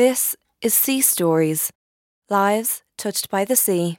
This 0.00 0.34
is 0.62 0.72
Sea 0.72 1.02
Stories 1.02 1.70
Lives 2.30 2.82
Touched 2.96 3.28
by 3.28 3.44
the 3.44 3.54
Sea. 3.54 3.98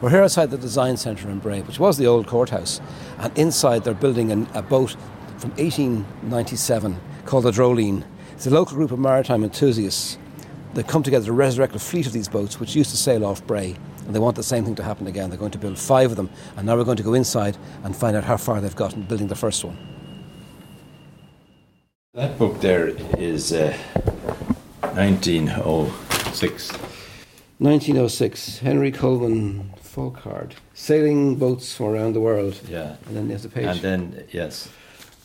We're 0.00 0.10
here 0.10 0.22
outside 0.22 0.52
the 0.52 0.56
Design 0.56 0.96
Centre 0.96 1.28
in 1.28 1.40
Bray, 1.40 1.62
which 1.62 1.80
was 1.80 1.98
the 1.98 2.06
old 2.06 2.28
courthouse. 2.28 2.80
And 3.18 3.36
inside 3.36 3.82
they're 3.82 3.92
building 3.92 4.30
an, 4.30 4.46
a 4.54 4.62
boat 4.62 4.92
from 5.38 5.50
1897 5.56 6.96
called 7.24 7.42
the 7.42 7.50
Droleen. 7.50 8.04
It's 8.34 8.46
a 8.46 8.50
local 8.50 8.76
group 8.76 8.92
of 8.92 9.00
maritime 9.00 9.42
enthusiasts 9.42 10.16
that 10.74 10.86
come 10.86 11.02
together 11.02 11.26
to 11.26 11.32
resurrect 11.32 11.74
a 11.74 11.80
fleet 11.80 12.06
of 12.06 12.12
these 12.12 12.28
boats 12.28 12.60
which 12.60 12.76
used 12.76 12.90
to 12.90 12.96
sail 12.96 13.24
off 13.24 13.44
Bray. 13.48 13.74
And 14.06 14.14
they 14.14 14.20
want 14.20 14.36
the 14.36 14.44
same 14.44 14.64
thing 14.64 14.76
to 14.76 14.84
happen 14.84 15.08
again. 15.08 15.28
They're 15.28 15.40
going 15.40 15.50
to 15.50 15.58
build 15.58 15.76
five 15.76 16.12
of 16.12 16.16
them. 16.16 16.30
And 16.56 16.66
now 16.66 16.76
we're 16.76 16.84
going 16.84 16.98
to 16.98 17.02
go 17.02 17.14
inside 17.14 17.56
and 17.82 17.96
find 17.96 18.16
out 18.16 18.22
how 18.22 18.36
far 18.36 18.60
they've 18.60 18.76
gotten 18.76 19.02
building 19.02 19.26
the 19.26 19.34
first 19.34 19.64
one. 19.64 19.76
That 22.14 22.38
book 22.38 22.60
there 22.60 22.90
is 23.18 23.52
uh, 23.52 23.76
1906. 24.94 26.72
1906, 27.58 28.58
Henry 28.58 28.92
Coleman 28.92 29.72
Folkard. 29.82 30.52
Sailing 30.72 31.36
boats 31.36 31.74
from 31.76 31.86
around 31.86 32.12
the 32.14 32.20
world. 32.20 32.60
Yeah. 32.68 32.96
And 33.06 33.16
then 33.16 33.28
there's 33.28 33.44
a 33.44 33.48
page. 33.48 33.66
And 33.66 33.80
then, 33.80 34.24
yes. 34.30 34.68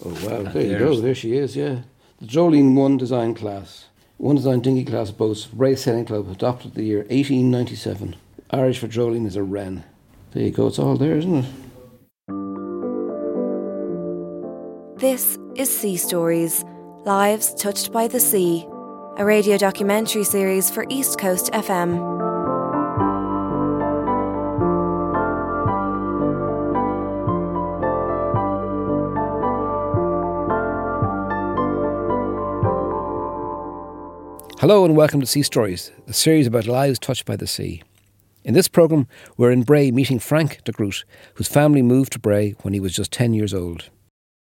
Oh 0.04 0.10
wow! 0.26 0.38
And 0.38 0.48
There 0.48 0.64
you 0.66 0.78
go. 0.78 0.96
There 1.00 1.14
she 1.14 1.36
is. 1.36 1.56
Yeah, 1.56 1.82
the 2.20 2.26
Droleen 2.26 2.74
One 2.74 2.98
Design 2.98 3.34
Class, 3.36 3.86
One 4.18 4.38
Design 4.38 4.62
Dinghy 4.62 4.86
Class 4.86 5.12
boats. 5.12 5.46
Bray 5.46 5.76
Sailing 5.76 6.06
Club 6.06 6.30
adopted 6.30 6.74
the 6.76 6.84
year 6.84 7.00
1897. 7.00 8.16
Irish 8.52 8.80
for 8.80 8.88
Droleen 8.88 9.26
is 9.28 9.36
a 9.36 9.44
wren. 9.44 9.84
There 10.32 10.44
you 10.44 10.52
go. 10.52 10.68
It's 10.68 10.80
all 10.80 10.96
there, 10.96 11.18
isn't 11.18 11.36
it? 11.36 11.46
This 15.00 15.38
is 15.56 15.70
Sea 15.70 15.98
Stories 15.98 16.64
Lives 17.06 17.54
Touched 17.56 17.92
by 17.92 18.08
the 18.08 18.20
Sea, 18.20 18.66
a 19.20 19.26
radio 19.26 19.58
documentary 19.58 20.24
series 20.24 20.70
for 20.70 20.86
East 20.88 21.20
Coast 21.20 21.52
FM. 21.52 21.98
Hello 34.62 34.86
and 34.86 34.96
welcome 34.96 35.20
to 35.20 35.26
Sea 35.26 35.44
Stories, 35.44 35.92
the 36.08 36.14
series 36.14 36.48
about 36.48 36.66
lives 36.66 36.98
touched 36.98 37.26
by 37.26 37.36
the 37.36 37.46
sea. 37.46 37.84
In 38.46 38.54
this 38.54 38.70
programme, 38.70 39.06
we're 39.36 39.52
in 39.52 39.64
Bray 39.64 39.92
meeting 39.92 40.20
Frank 40.20 40.64
de 40.64 40.72
Groot, 40.72 41.04
whose 41.34 41.50
family 41.50 41.82
moved 41.82 42.14
to 42.14 42.20
Bray 42.20 42.52
when 42.62 42.74
he 42.74 42.80
was 42.80 42.96
just 42.96 43.12
10 43.12 43.34
years 43.34 43.54
old. 43.54 43.90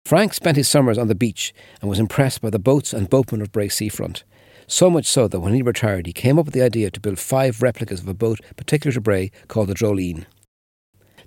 Frank 0.04 0.34
spent 0.34 0.58
his 0.58 0.68
summers 0.68 0.98
on 0.98 1.08
the 1.08 1.14
beach 1.14 1.54
and 1.80 1.88
was 1.88 1.98
impressed 1.98 2.42
by 2.42 2.50
the 2.50 2.58
boats 2.58 2.92
and 2.92 3.08
boatmen 3.08 3.40
of 3.40 3.50
Bray 3.50 3.70
seafront. 3.70 4.24
So 4.70 4.90
much 4.90 5.06
so 5.06 5.28
that 5.28 5.40
when 5.40 5.54
he 5.54 5.62
retired, 5.62 6.06
he 6.06 6.12
came 6.12 6.38
up 6.38 6.44
with 6.44 6.52
the 6.52 6.62
idea 6.62 6.90
to 6.90 7.00
build 7.00 7.18
five 7.18 7.62
replicas 7.62 8.00
of 8.00 8.08
a 8.08 8.12
boat 8.12 8.38
particular 8.54 8.92
to 8.92 9.00
Bray 9.00 9.30
called 9.48 9.68
the 9.68 9.74
Droleen. 9.74 10.26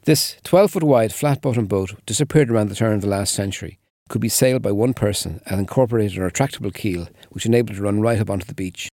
This 0.04 0.38
12 0.44 0.72
foot 0.72 0.84
wide 0.84 1.12
flat 1.12 1.42
bottom 1.42 1.66
boat 1.66 1.96
disappeared 2.06 2.52
around 2.52 2.70
the 2.70 2.76
turn 2.76 2.94
of 2.94 3.02
the 3.02 3.08
last 3.08 3.34
century, 3.34 3.80
could 4.10 4.22
be 4.22 4.30
sailed 4.30 4.62
by 4.62 4.72
one 4.72 4.94
person 4.94 5.42
and 5.48 5.60
incorporated 5.60 6.20
a 6.20 6.22
retractable 6.22 6.72
keel 6.72 7.08
which 7.32 7.48
enabled 7.48 7.72
it 7.72 7.78
to 7.78 7.84
run 7.84 8.00
right 8.00 8.20
up 8.20 8.30
onto 8.30 8.46
the 8.46 8.54
beach. 8.54 8.90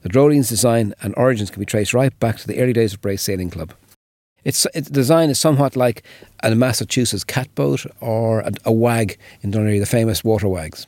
The 0.00 0.08
Droleen's 0.08 0.48
design 0.48 0.94
and 1.02 1.12
origins 1.18 1.50
can 1.50 1.60
be 1.60 1.66
traced 1.66 1.92
right 1.92 2.18
back 2.18 2.38
to 2.38 2.46
the 2.46 2.60
early 2.60 2.72
days 2.72 2.94
of 2.94 3.02
Bray 3.02 3.18
Sailing 3.18 3.50
Club. 3.50 3.74
Its, 4.42 4.66
its 4.72 4.88
design 4.88 5.28
is 5.28 5.38
somewhat 5.38 5.76
like 5.76 6.02
a 6.42 6.54
Massachusetts 6.54 7.24
catboat 7.24 7.86
or 8.00 8.40
a, 8.40 8.52
a 8.64 8.72
wag 8.72 9.18
in 9.42 9.50
Dunleary, 9.50 9.78
the 9.78 9.84
famous 9.84 10.24
water 10.24 10.48
wags. 10.48 10.86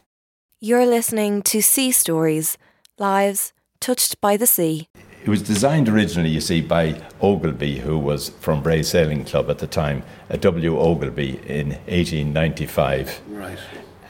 You're 0.64 0.86
listening 0.86 1.42
to 1.42 1.60
Sea 1.60 1.90
Stories 1.90 2.56
Lives 2.96 3.52
Touched 3.80 4.20
by 4.20 4.36
the 4.36 4.46
Sea. 4.46 4.88
It 5.24 5.28
was 5.28 5.42
designed 5.42 5.88
originally, 5.88 6.28
you 6.28 6.40
see, 6.40 6.60
by 6.60 7.02
Ogilvy, 7.20 7.80
who 7.80 7.98
was 7.98 8.28
from 8.28 8.62
Bray 8.62 8.84
Sailing 8.84 9.24
Club 9.24 9.50
at 9.50 9.58
the 9.58 9.66
time, 9.66 10.04
a 10.30 10.38
W. 10.38 10.78
Ogilvy, 10.78 11.40
in 11.48 11.70
1895. 11.88 13.22
Right. 13.30 13.58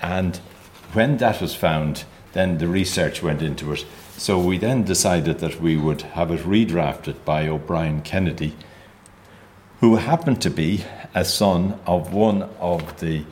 And 0.02 0.36
when 0.92 1.16
that 1.16 1.40
was 1.40 1.54
found, 1.54 2.04
then 2.34 2.58
the 2.58 2.68
research 2.68 3.22
went 3.22 3.40
into 3.40 3.72
it. 3.72 3.86
So 4.18 4.38
we 4.38 4.58
then 4.58 4.82
decided 4.82 5.38
that 5.38 5.58
we 5.58 5.78
would 5.78 6.02
have 6.02 6.30
it 6.30 6.40
redrafted 6.40 7.24
by 7.24 7.48
O'Brien 7.48 8.02
Kennedy, 8.02 8.54
who 9.80 9.96
happened 9.96 10.42
to 10.42 10.50
be 10.50 10.84
a 11.14 11.24
son 11.24 11.80
of 11.86 12.12
one 12.12 12.42
of 12.60 13.00
the 13.00 13.24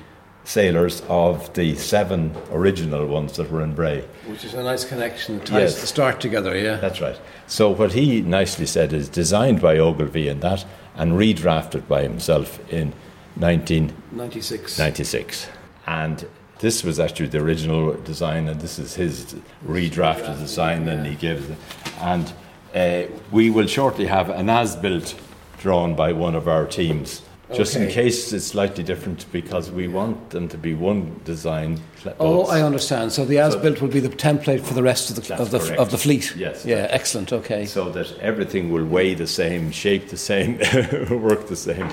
sailors 0.51 1.01
of 1.09 1.53
the 1.55 1.77
seven 1.77 2.35
original 2.51 3.07
ones 3.07 3.37
that 3.37 3.49
were 3.53 3.63
in 3.63 3.73
Bray. 3.73 4.01
Which 4.27 4.45
is 4.45 4.55
a 4.55 4.63
nice 4.63 4.85
connection. 4.85 5.39
Ties 5.41 5.73
Yes. 5.75 5.81
the 5.81 5.87
start 5.87 6.21
together, 6.21 6.59
yeah. 6.59 6.77
That's 6.77 7.01
right. 7.01 7.19
So 7.47 7.71
what 7.71 7.93
he 7.93 8.21
nicely 8.21 8.67
said 8.67 8.93
is 8.93 9.09
designed 9.09 9.61
by 9.61 9.79
Ogilvy 9.79 10.27
and 10.27 10.41
that, 10.43 10.65
and 10.97 11.13
redrafted 11.13 11.87
by 11.87 12.03
himself 12.03 12.59
in 12.73 12.93
1996. 13.37 14.77
96. 14.79 15.49
And 15.87 16.27
this 16.59 16.83
was 16.83 16.99
actually 16.99 17.29
the 17.29 17.39
original 17.39 17.95
design, 17.95 18.49
and 18.49 18.61
this 18.61 18.81
is 18.81 18.95
his 18.95 19.37
redrafted 19.65 20.39
design, 20.39 20.89
and 20.89 21.07
he 21.07 21.15
gives 21.15 21.49
it. 21.49 21.59
And 22.01 22.33
uh, 22.75 23.03
we 23.31 23.51
will 23.51 23.69
shortly 23.69 24.07
have 24.07 24.29
an 24.31 24.51
as-built 24.51 25.15
drawn 25.59 25.95
by 25.95 26.13
one 26.13 26.35
of 26.35 26.49
our 26.49 26.67
teams. 26.67 27.23
Just 27.53 27.75
in 27.75 27.89
case 27.89 28.33
it's 28.33 28.47
slightly 28.47 28.85
different, 28.85 29.27
because 29.33 29.71
we 29.73 29.89
want 29.89 30.31
them 30.31 30.49
to 30.49 30.57
be 30.57 30.73
one 30.75 31.21
design. 31.25 31.81
Oh. 32.21 32.45
I 32.47 32.63
understand. 32.63 33.13
So 33.13 33.25
the 33.25 33.39
as-built 33.39 33.81
will 33.81 33.89
be 33.89 34.01
the 34.01 34.09
template 34.09 34.61
for 34.63 34.75
the 34.75 34.83
rest 34.83 35.11
of 35.11 35.17
the 35.17 35.35
of 35.37 35.51
the 35.51 35.59
correct. 35.59 35.81
of 35.81 35.91
the 35.91 35.99
fleet. 35.99 36.35
Yes, 36.37 36.65
Yeah, 36.65 36.87
excellent. 36.91 37.33
Okay. 37.33 37.67
so 37.67 37.91
that 37.91 38.17
everything 38.21 38.71
will 38.71 38.85
weigh 38.85 39.15
the 39.15 39.27
same, 39.27 39.73
shape 39.73 40.09
the 40.09 40.17
same, 40.17 40.59
work 41.11 41.49
the 41.49 41.57
same. 41.57 41.89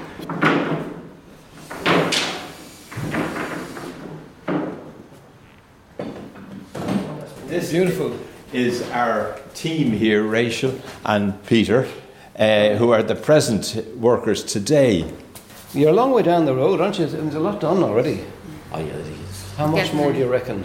This 7.47 7.71
Beautiful. 7.71 8.17
is 8.53 8.81
our 8.91 9.39
team 9.53 9.91
here, 9.91 10.23
Rachel 10.23 10.79
and 11.05 11.33
Peter, 11.47 11.87
uh, 12.37 12.75
who 12.75 12.91
are 12.91 13.03
the 13.03 13.15
present 13.15 13.75
workers 13.97 14.43
today. 14.43 15.05
You're 15.73 15.89
a 15.89 15.93
long 15.93 16.11
way 16.11 16.23
down 16.23 16.45
the 16.45 16.55
road, 16.55 16.79
aren't 16.81 16.97
you? 16.99 17.05
There's 17.05 17.35
a 17.35 17.39
lot 17.39 17.59
done 17.59 17.83
already. 17.83 18.23
Oh, 18.71 18.79
yeah, 18.79 18.85
it 18.85 19.05
is. 19.07 19.53
How 19.57 19.67
much 19.67 19.83
Getting 19.83 19.97
more 19.97 20.11
do 20.13 20.19
you 20.19 20.27
reckon? 20.27 20.63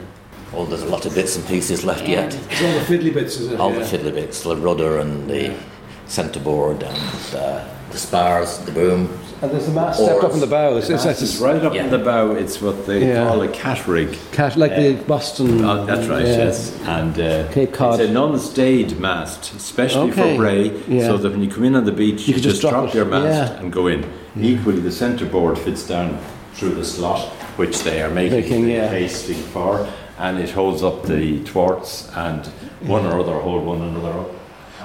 Oh, 0.54 0.64
there's 0.66 0.82
a 0.82 0.86
lot 0.86 1.06
of 1.06 1.14
bits 1.14 1.36
and 1.36 1.46
pieces 1.46 1.84
left 1.84 2.06
yet. 2.06 2.34
It's 2.50 2.62
all 2.62 2.72
the 2.72 2.84
fiddly 2.84 3.12
bits, 3.12 3.38
is 3.38 3.52
it? 3.52 3.58
All 3.60 3.70
the 3.72 3.80
fiddly 3.80 4.12
bits, 4.14 4.42
the 4.42 4.56
rudder 4.56 4.98
and 4.98 5.28
the 5.28 5.56
centreboard 6.06 6.82
and 6.82 7.34
uh, 7.34 7.66
the 7.90 7.98
spars, 7.98 8.58
the 8.58 8.72
boom. 8.72 9.18
And 9.40 9.50
there's 9.50 9.66
the 9.66 9.72
mast 9.72 9.98
stepped 9.98 10.22
up 10.22 10.32
in 10.34 10.40
the 10.40 10.46
bow. 10.46 10.76
It's, 10.76 10.88
it's, 10.90 11.04
It's 11.04 11.22
it's 11.22 11.36
right 11.38 11.62
up 11.64 11.74
Yeah. 11.74 11.84
in 11.84 11.90
the 11.90 11.98
bow. 11.98 12.32
It's 12.32 12.60
what 12.60 12.86
they 12.86 13.08
Yeah. 13.08 13.26
call 13.26 13.42
a 13.42 13.48
cat 13.48 13.88
rig. 13.88 14.16
cat, 14.30 14.56
like 14.56 14.76
the 14.76 14.94
Boston. 15.06 15.64
Oh, 15.64 15.84
that's 15.86 16.06
right, 16.06 16.24
yeah. 16.24 16.36
yes. 16.36 16.78
And 16.82 17.18
uh, 17.18 17.50
Cape 17.50 17.72
Cod. 17.72 17.98
it's 17.98 18.08
a 18.08 18.12
non-stayed 18.12 19.00
mast, 19.00 19.52
especially 19.54 20.10
Okay, 20.12 20.34
for 20.34 20.36
Bray, 20.36 20.70
yeah. 20.86 21.06
so 21.06 21.16
that 21.16 21.32
when 21.32 21.42
you 21.42 21.50
come 21.50 21.64
in 21.64 21.74
on 21.74 21.84
the 21.86 21.92
beach, 21.92 22.28
you, 22.28 22.34
can 22.34 22.42
just, 22.42 22.60
just 22.60 22.70
drop 22.70 22.84
drop, 22.84 22.94
your 22.94 23.04
mast 23.06 23.52
yeah. 23.54 23.58
and 23.58 23.72
go 23.72 23.86
in. 23.88 24.04
Mm. 24.34 24.44
Equally, 24.44 24.80
the 24.80 24.92
centre 24.92 25.26
board 25.26 25.58
fits 25.58 25.86
down 25.86 26.18
through 26.54 26.74
the 26.74 26.84
slot, 26.84 27.28
which 27.56 27.82
they 27.82 28.02
are 28.02 28.10
making, 28.10 28.40
Making, 28.40 28.64
the 28.64 28.72
yeah. 28.72 28.88
casting 28.88 29.36
for, 29.36 29.86
and 30.18 30.38
it 30.38 30.50
holds 30.50 30.82
up 30.82 31.04
the 31.04 31.38
thwarts, 31.44 32.10
and 32.16 32.46
one 32.82 33.04
or 33.06 33.20
other 33.20 33.38
hold 33.38 33.64
one 33.64 33.80
another 33.82 34.18
up. 34.20 34.30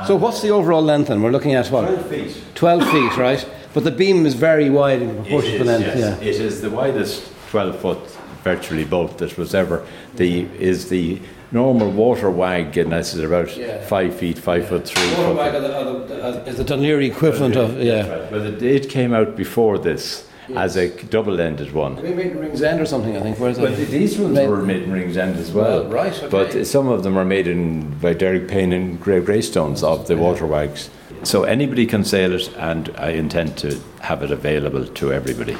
So 0.08 0.16
what's 0.16 0.42
the 0.42 0.50
overall 0.52 0.82
length 0.84 1.08
then? 1.08 1.22
We're 1.22 1.32
looking 1.32 1.56
at 1.56 1.68
what? 1.68 1.86
12 1.88 2.10
feet. 2.10 2.44
12 2.56 2.92
feet, 2.92 3.18
right? 3.18 3.50
But 3.74 3.84
the 3.84 3.92
beam 3.92 4.26
is 4.26 4.34
very 4.36 4.70
wide 4.70 5.02
in 5.02 5.16
proportion 5.16 5.52
to 5.54 5.58
the 5.60 5.64
length. 5.66 5.88
yes. 5.88 6.22
Yeah. 6.22 6.28
It 6.28 6.36
is 6.40 6.62
the 6.62 6.70
widest 6.70 7.32
12 7.50 7.80
foot 7.80 7.98
virtually 8.44 8.86
boat 8.86 9.18
that 9.18 9.38
was 9.38 9.54
ever. 9.56 9.86
The 10.16 10.44
is 10.60 10.90
the 10.90 11.20
normal 11.52 11.90
water 11.92 12.30
wag, 12.30 12.78
and 12.78 12.92
that's 12.92 13.16
about 13.16 13.56
Yeah. 13.56 13.80
five 13.86 14.16
feet, 14.16 14.38
five 14.38 14.68
foot 14.68 14.86
three. 14.86 15.04
Water 15.12 15.24
foot- 15.24 15.36
wag 15.38 15.56
are 15.56 15.60
the, 15.62 15.78
are 15.80 15.84
the, 16.08 16.26
are- 16.44 16.50
is 16.50 16.58
the 16.58 16.64
Dunleary 16.64 17.08
equivalent 17.08 17.56
of 17.56 17.74
That's 17.76 17.86
yeah. 17.86 18.08
right. 18.10 18.32
But 18.32 18.42
it, 18.42 18.64
it 18.64 18.90
came 18.90 19.14
out 19.14 19.36
before 19.36 19.78
this 19.78 20.26
as 20.56 20.78
a 20.78 20.88
double-ended 21.06 21.74
one. 21.74 22.02
We 22.02 22.14
made 22.14 22.34
Ringsend 22.34 22.80
or 22.80 22.86
something, 22.86 23.18
I 23.18 23.22
think. 23.22 23.38
Where's 23.38 23.60
But 23.60 23.76
that? 23.76 23.90
these 23.90 24.18
ones 24.18 24.34
Made- 24.34 24.48
were 24.50 24.62
made 24.64 24.84
in 24.84 24.92
Ringsend 24.94 25.36
as 25.38 25.52
well. 25.52 25.82
Well, 25.84 25.92
right, 25.92 26.14
okay. 26.24 26.30
But 26.30 26.66
some 26.68 26.88
of 26.88 27.04
them 27.04 27.18
are 27.18 27.26
made 27.26 27.48
in 27.48 27.90
by 28.00 28.14
Derek 28.14 28.48
Payne 28.48 28.72
and 28.72 29.00
Grey 29.00 29.20
Greystones 29.20 29.84
of 29.84 30.08
the 30.08 30.16
water 30.16 30.46
wags. 30.46 30.90
So 31.24 31.44
anybody 31.44 31.86
can 31.86 32.04
sail 32.06 32.34
it, 32.34 32.50
and 32.58 32.94
I 32.98 33.10
intend 33.10 33.58
to 33.58 33.78
have 34.02 34.22
it 34.24 34.32
available 34.32 34.86
to 34.86 35.12
everybody. 35.12 35.58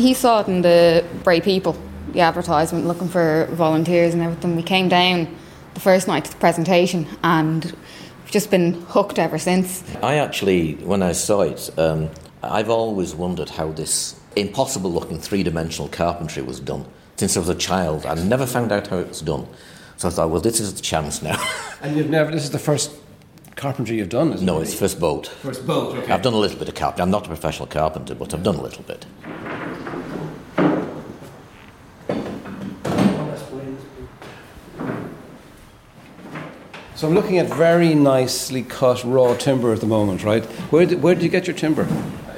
He 0.00 0.14
saw 0.14 0.40
it 0.40 0.48
in 0.48 0.62
the 0.62 1.04
Bray 1.24 1.42
People, 1.42 1.76
the 2.12 2.20
advertisement, 2.20 2.86
looking 2.86 3.08
for 3.08 3.46
volunteers 3.50 4.14
and 4.14 4.22
everything. 4.22 4.56
We 4.56 4.62
came 4.62 4.88
down 4.88 5.28
the 5.74 5.80
first 5.80 6.08
night 6.08 6.24
to 6.24 6.30
the 6.30 6.38
presentation 6.38 7.06
and 7.22 7.64
we've 7.66 8.30
just 8.30 8.50
been 8.50 8.80
hooked 8.88 9.18
ever 9.18 9.36
since. 9.38 9.84
I 10.02 10.14
actually, 10.14 10.76
when 10.76 11.02
I 11.02 11.12
saw 11.12 11.42
it, 11.42 11.68
um, 11.76 12.08
I've 12.42 12.70
always 12.70 13.14
wondered 13.14 13.50
how 13.50 13.72
this 13.72 14.18
impossible 14.36 14.90
looking 14.90 15.18
three 15.18 15.42
dimensional 15.42 15.88
carpentry 15.88 16.42
was 16.42 16.60
done 16.60 16.86
since 17.16 17.36
I 17.36 17.40
was 17.40 17.50
a 17.50 17.54
child. 17.54 18.06
I 18.06 18.14
never 18.14 18.46
found 18.46 18.72
out 18.72 18.86
how 18.86 18.96
it 18.96 19.08
was 19.08 19.20
done. 19.20 19.46
So 19.98 20.08
I 20.08 20.12
thought, 20.12 20.30
well, 20.30 20.40
this 20.40 20.60
is 20.60 20.72
the 20.72 20.80
chance 20.80 21.20
now. 21.20 21.38
and 21.82 21.94
you've 21.94 22.08
never, 22.08 22.30
this 22.30 22.44
is 22.44 22.52
the 22.52 22.58
first 22.58 22.90
carpentry 23.54 23.98
you've 23.98 24.08
done, 24.08 24.32
is 24.32 24.40
no, 24.40 24.54
it? 24.54 24.56
No, 24.56 24.62
it's 24.62 24.72
first 24.72 24.98
boat. 24.98 25.26
First 25.26 25.66
boat, 25.66 25.98
okay. 25.98 26.10
I've 26.10 26.22
done 26.22 26.32
a 26.32 26.38
little 26.38 26.58
bit 26.58 26.70
of 26.70 26.74
carpentry. 26.74 27.02
I'm 27.02 27.10
not 27.10 27.26
a 27.26 27.28
professional 27.28 27.66
carpenter, 27.66 28.14
but 28.14 28.32
I've 28.32 28.42
done 28.42 28.54
a 28.54 28.62
little 28.62 28.84
bit. 28.84 29.04
So 37.00 37.08
I'm 37.08 37.14
looking 37.14 37.38
at 37.38 37.46
very 37.46 37.94
nicely 37.94 38.62
cut 38.62 39.02
raw 39.04 39.34
timber 39.34 39.72
at 39.72 39.80
the 39.80 39.86
moment, 39.86 40.22
right? 40.22 40.44
Where 40.70 40.84
did, 40.84 41.02
where 41.02 41.14
did 41.14 41.24
you 41.24 41.30
get 41.30 41.46
your 41.46 41.56
timber? 41.56 41.86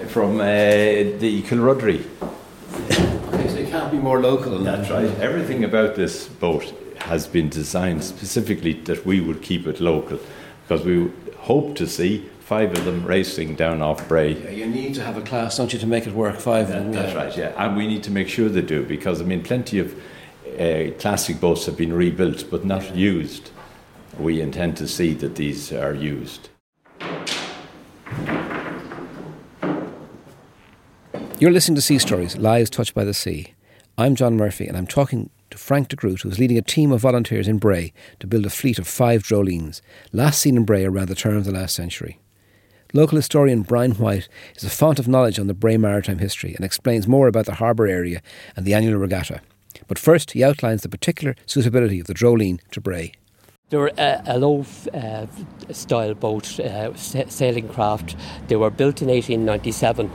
From 0.07 0.37
uh, 0.41 0.45
the 0.45 1.43
Kilruddery. 1.43 2.07
Okay, 2.23 3.49
so 3.49 3.57
it 3.57 3.71
can't 3.71 3.91
be 3.91 3.99
more 3.99 4.21
local. 4.21 4.53
than 4.53 4.63
That's 4.63 4.87
that. 4.89 4.95
right. 4.95 5.19
Everything 5.19 5.65
about 5.65 5.97
this 5.97 6.29
boat 6.29 6.73
has 6.99 7.27
been 7.27 7.49
designed 7.49 8.05
specifically 8.05 8.75
that 8.85 9.05
we 9.05 9.21
would 9.21 9.43
keep 9.43 9.67
it 9.67 9.81
local 9.81 10.21
because 10.63 10.87
we 10.87 11.11
hope 11.39 11.75
to 11.75 11.89
see 11.89 12.31
five 12.39 12.71
of 12.71 12.85
them 12.85 13.05
racing 13.05 13.57
down 13.57 13.83
off 13.83 14.07
Bray. 14.07 14.35
Yeah, 14.35 14.51
you 14.51 14.67
need 14.67 14.95
to 14.95 15.03
have 15.03 15.17
a 15.17 15.23
class, 15.23 15.57
don't 15.57 15.73
you, 15.73 15.81
to 15.81 15.89
make 15.89 16.07
it 16.07 16.13
work? 16.13 16.39
Five 16.39 16.71
of 16.71 16.75
them. 16.75 16.93
That's 16.93 17.13
yeah. 17.13 17.19
right, 17.19 17.37
yeah. 17.37 17.65
And 17.67 17.77
we 17.77 17.89
need 17.89 18.05
to 18.05 18.13
make 18.13 18.29
sure 18.29 18.49
they 18.49 18.63
do 18.63 18.85
because, 18.85 19.21
I 19.21 19.25
mean, 19.25 19.43
plenty 19.43 19.81
of 19.81 19.93
uh, 20.57 20.97
classic 21.01 21.41
boats 21.41 21.67
have 21.67 21.77
been 21.77 21.93
rebuilt 21.93 22.49
but 22.49 22.65
not 22.65 22.95
used. 22.95 23.51
We 24.19 24.41
intend 24.41 24.77
to 24.77 24.87
see 24.87 25.15
that 25.15 25.37
these 25.37 25.73
are 25.73 25.95
used. 25.95 26.51
You're 31.39 31.51
listening 31.51 31.77
to 31.77 31.83
Sea 31.83 31.99
Stories, 31.99 32.37
Lives 32.37 32.71
Touched 32.71 32.95
by 32.95 33.05
the 33.05 33.15
Sea. 33.15 33.55
I'm 33.97 34.15
John 34.15 34.37
Murphy, 34.37 34.67
and 34.69 34.77
I'm 34.77 34.87
talking 34.87 35.31
to 35.51 35.59
Frank 35.59 35.89
de 35.89 35.97
Groot, 35.97 36.21
who's 36.21 36.39
leading 36.39 36.59
a 36.59 36.63
team 36.63 36.93
of 36.93 37.01
volunteers 37.01 37.49
in 37.49 37.59
Bray 37.59 37.93
to 38.21 38.27
build 38.27 38.47
a 38.47 38.51
fleet 38.51 38.79
of 38.79 38.87
five 38.87 39.23
Droleens, 39.23 39.81
last 40.13 40.41
seen 40.41 40.57
in 40.57 40.65
Bray 40.65 40.85
around 40.85 41.09
the 41.09 41.15
turn 41.15 41.37
of 41.37 41.45
the 41.45 41.53
last 41.53 41.75
century. 41.75 42.21
Local 42.93 43.17
historian 43.17 43.63
Brian 43.63 43.93
White 43.93 44.29
is 44.55 44.65
a 44.65 44.71
font 44.71 44.99
of 44.99 45.09
knowledge 45.09 45.39
on 45.39 45.47
the 45.47 45.55
Bray 45.55 45.79
maritime 45.79 46.19
history 46.19 46.55
and 46.55 46.65
explains 46.65 47.09
more 47.09 47.29
about 47.29 47.47
the 47.47 47.55
harbour 47.55 47.87
area 47.87 48.21
and 48.55 48.67
the 48.67 48.75
annual 48.75 49.01
regatta. 49.01 49.41
But 49.89 49.99
first, 49.99 50.33
he 50.33 50.45
outlines 50.45 50.83
the 50.83 50.89
particular 50.91 51.35
suitability 51.47 51.99
of 51.99 52.07
the 52.07 52.15
Droleen 52.15 52.61
to 52.71 52.81
Bray. 52.81 53.15
They 53.73 53.79
were 53.79 53.93
a, 53.97 54.23
a 54.27 54.39
low 54.39 54.67
uh, 54.93 55.27
style 55.71 56.13
boat, 56.13 56.61
uh, 56.61 56.95
sailing 56.95 57.69
craft. 57.69 58.17
They 58.49 58.57
were 58.57 58.69
built 58.69 59.01
in 59.01 59.09
1897 59.09 60.11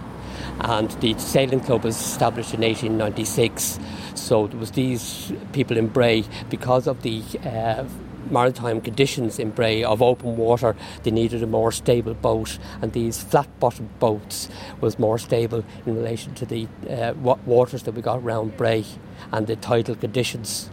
and 0.59 0.91
the 1.01 1.17
sailing 1.17 1.61
club 1.61 1.83
was 1.83 1.99
established 1.99 2.53
in 2.53 2.61
1896. 2.61 3.79
So 4.13 4.45
it 4.45 4.53
was 4.53 4.69
these 4.69 5.33
people 5.53 5.75
in 5.75 5.87
Bray, 5.87 6.23
because 6.51 6.85
of 6.85 7.01
the 7.01 7.23
uh, 7.43 7.85
maritime 8.31 8.81
conditions 8.81 9.39
in 9.39 9.51
Bray 9.51 9.83
of 9.83 10.01
open 10.01 10.37
water, 10.37 10.75
they 11.03 11.11
needed 11.11 11.43
a 11.43 11.47
more 11.47 11.71
stable 11.71 12.13
boat, 12.13 12.57
and 12.81 12.93
these 12.93 13.21
flat-bottomed 13.21 13.99
boats 13.99 14.49
was 14.81 14.99
more 14.99 15.17
stable 15.17 15.63
in 15.85 15.95
relation 15.95 16.33
to 16.35 16.45
the 16.45 16.67
uh, 16.89 17.13
waters 17.45 17.83
that 17.83 17.93
we 17.93 18.01
got 18.01 18.19
around 18.19 18.57
Bray 18.57 18.85
and 19.31 19.47
the 19.47 19.55
tidal 19.55 19.95
conditions. 19.95 20.69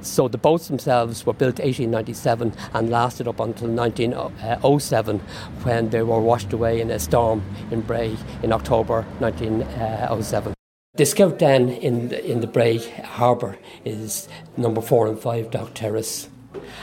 So 0.00 0.28
the 0.28 0.38
boats 0.38 0.68
themselves 0.68 1.26
were 1.26 1.32
built 1.32 1.58
1897 1.58 2.54
and 2.74 2.90
lasted 2.90 3.28
up 3.28 3.40
until 3.40 3.68
1907 3.68 5.18
when 5.62 5.90
they 5.90 6.02
were 6.02 6.20
washed 6.20 6.52
away 6.52 6.80
in 6.80 6.90
a 6.90 6.98
storm 6.98 7.42
in 7.70 7.80
Bray 7.80 8.16
in 8.42 8.52
October 8.52 9.02
1907. 9.18 10.54
The 10.96 11.04
scout 11.04 11.38
den 11.38 11.68
in 11.68 12.08
the, 12.08 12.24
in 12.24 12.40
the 12.40 12.46
Bray 12.46 12.78
Harbour 12.78 13.58
is 13.84 14.28
number 14.56 14.80
four 14.80 15.06
and 15.06 15.20
five 15.20 15.50
Dock 15.50 15.74
Terrace, 15.74 16.30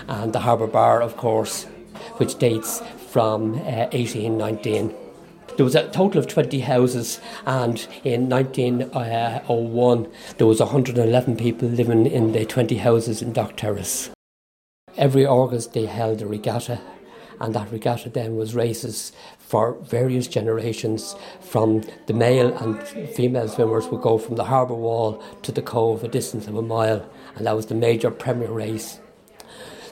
and 0.08 0.34
the 0.34 0.40
Harbour 0.40 0.68
Bar, 0.68 1.02
of 1.02 1.18
course, 1.18 1.66
which 2.18 2.38
dates 2.38 2.82
from 3.10 3.56
uh, 3.56 3.88
1819. 3.92 4.94
There 5.56 5.64
was 5.64 5.76
a 5.76 5.88
total 5.90 6.20
of 6.20 6.28
20 6.28 6.62
houses, 6.62 7.22
and 7.46 7.88
in 8.04 8.28
1901 8.28 10.12
there 10.38 10.48
was 10.48 10.60
111 10.60 11.38
people 11.38 11.70
living 11.70 12.08
in 12.08 12.32
the 12.32 12.44
20 12.44 12.78
houses 12.78 13.22
in 13.22 13.34
Dock 13.34 13.56
Terrace. 13.56 14.10
Every 14.98 15.26
August 15.26 15.74
they 15.74 15.86
held 15.86 16.24
a 16.24 16.28
regatta, 16.28 16.82
and 17.40 17.54
that 17.54 17.72
regatta 17.72 18.10
then 18.10 18.36
was 18.36 18.56
races 18.56 19.12
for 19.38 19.74
various 19.82 20.28
generations. 20.28 21.16
From 21.40 21.84
the 22.08 22.14
male 22.14 22.56
and 22.58 22.82
female 23.16 23.48
swimmers 23.48 23.88
would 23.88 24.02
go 24.02 24.18
from 24.18 24.36
the 24.36 24.46
harbour 24.46 24.74
wall 24.74 25.24
to 25.44 25.52
the 25.52 25.62
cove, 25.62 26.04
a 26.04 26.08
distance 26.08 26.48
of 26.48 26.56
a 26.56 26.62
mile, 26.64 27.08
and 27.36 27.46
that 27.46 27.56
was 27.56 27.68
the 27.68 27.76
major 27.76 28.10
premier 28.10 28.52
race. 28.52 29.00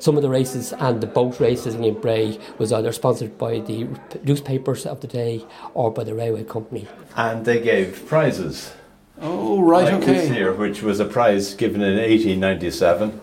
Some 0.02 0.18
of 0.18 0.24
the 0.24 0.30
races 0.30 0.74
and 0.74 1.00
the 1.00 1.06
boat 1.06 1.40
races 1.40 1.76
in 1.76 1.94
Bray 1.94 2.40
was 2.58 2.74
either 2.74 2.92
sponsored 2.92 3.38
by 3.38 3.60
the 3.60 3.88
newspapers 4.24 4.88
of 4.88 5.00
the 5.00 5.06
day 5.06 5.46
or 5.76 5.92
by 5.92 6.04
the 6.04 6.16
railway 6.16 6.44
company. 6.44 6.88
And 7.16 7.46
they 7.46 7.62
gave 7.62 8.08
prizes. 8.08 8.74
Oh, 9.20 9.62
right, 9.62 9.94
like 9.94 10.04
this 10.04 10.28
here, 10.28 10.54
which 10.54 10.82
was 10.82 11.00
a 11.00 11.06
prize 11.06 11.54
given 11.54 11.84
in 11.84 11.98
1897 11.98 13.22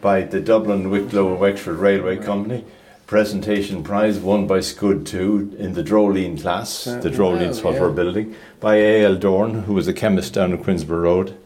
by 0.00 0.22
the 0.22 0.40
Dublin, 0.40 0.90
Wicklow 0.90 1.30
and 1.30 1.38
Wexford 1.38 1.76
Railway 1.76 2.16
Company. 2.16 2.64
Presentation 3.06 3.84
prize 3.84 4.18
won 4.18 4.48
by 4.48 4.58
Scud 4.58 5.06
2 5.06 5.54
in 5.56 5.74
the 5.74 5.84
Droleen 5.84 6.42
class. 6.42 6.82
the 6.82 7.10
Droleen's 7.10 7.62
wow, 7.62 7.70
what 7.70 7.74
yeah. 7.74 7.80
we're 7.80 7.92
building. 7.92 8.34
By 8.58 8.74
A.L. 8.74 9.14
Dorn, 9.14 9.62
who 9.62 9.74
was 9.74 9.86
a 9.86 9.92
chemist 9.92 10.34
down 10.34 10.50
in 10.50 10.58
Quinsborough 10.64 11.00
Road. 11.00 11.38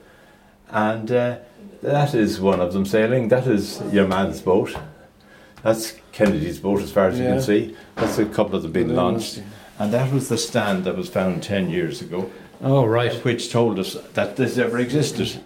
And 0.71 1.13
uh, 1.13 1.39
that 1.83 2.15
is 2.15 2.41
one 2.41 2.61
of 2.61 2.73
them 2.73 2.87
sailing. 2.87 3.29
That 3.29 3.47
is 3.47 3.83
your 3.93 4.07
man's 4.07 4.41
boat. 4.41 4.75
That's 5.63 5.95
Kennedy's 6.13 6.59
boat, 6.59 6.83
as 6.83 6.91
far 6.91 7.09
as 7.09 7.19
you 7.19 7.25
can 7.25 7.41
see. 7.41 7.77
That's 7.95 8.19
a 8.19 8.25
couple 8.27 8.59
that 8.59 8.65
have 8.67 8.73
been 8.73 8.91
Yeah, 8.91 8.97
launched. 8.97 9.43
And 9.79 9.93
that 9.93 10.13
was 10.13 10.29
the 10.29 10.39
stand 10.39 10.85
that 10.85 10.97
was 10.97 11.09
found 11.09 11.43
10 11.43 11.71
years 11.71 12.01
ago 12.03 12.31
Oh, 12.61 12.85
right. 12.85 13.13
which 13.25 13.51
told 13.51 13.79
us 13.79 13.95
that 14.15 14.37
this 14.37 14.59
ever 14.59 14.79
existed. 14.79 15.41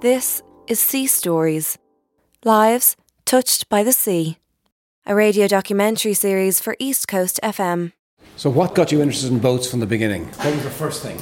This 0.00 0.42
is 0.68 0.78
Sea 0.78 1.08
Stories 1.08 1.76
Lives 2.44 2.94
Touched 3.24 3.68
by 3.68 3.82
the 3.82 3.90
Sea, 3.90 4.38
a 5.04 5.12
radio 5.12 5.48
documentary 5.48 6.14
series 6.14 6.60
for 6.60 6.76
East 6.78 7.08
Coast 7.08 7.40
FM. 7.42 7.90
So, 8.36 8.48
what 8.48 8.76
got 8.76 8.92
you 8.92 9.02
interested 9.02 9.32
in 9.32 9.40
boats 9.40 9.68
from 9.68 9.80
the 9.80 9.86
beginning? 9.86 10.26
What 10.26 10.54
was 10.54 10.62
the 10.62 10.70
first 10.70 11.02
thing? 11.02 11.20